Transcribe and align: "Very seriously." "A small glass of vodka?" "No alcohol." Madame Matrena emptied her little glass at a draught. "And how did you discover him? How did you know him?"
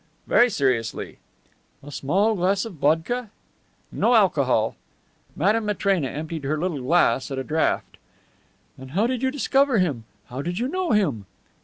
"Very 0.25 0.49
seriously." 0.49 1.19
"A 1.83 1.91
small 1.91 2.33
glass 2.33 2.65
of 2.65 2.73
vodka?" 2.73 3.29
"No 3.91 4.15
alcohol." 4.15 4.75
Madame 5.35 5.67
Matrena 5.67 6.07
emptied 6.07 6.43
her 6.43 6.57
little 6.57 6.81
glass 6.81 7.29
at 7.29 7.37
a 7.37 7.43
draught. 7.43 7.97
"And 8.79 8.91
how 8.93 9.05
did 9.05 9.21
you 9.21 9.29
discover 9.29 9.77
him? 9.77 10.05
How 10.25 10.41
did 10.41 10.57
you 10.57 10.67
know 10.67 10.89
him?" 10.93 11.27